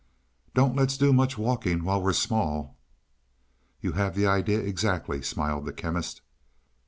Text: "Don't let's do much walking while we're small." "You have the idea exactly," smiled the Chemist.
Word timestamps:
"Don't 0.55 0.75
let's 0.75 0.97
do 0.97 1.13
much 1.13 1.37
walking 1.37 1.83
while 1.83 2.01
we're 2.01 2.11
small." 2.13 2.75
"You 3.81 3.91
have 3.91 4.15
the 4.15 4.25
idea 4.25 4.57
exactly," 4.59 5.21
smiled 5.21 5.65
the 5.67 5.73
Chemist. 5.73 6.21